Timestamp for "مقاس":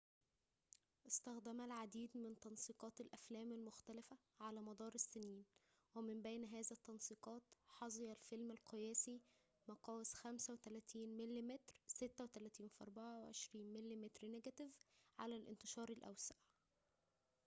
9.67-10.13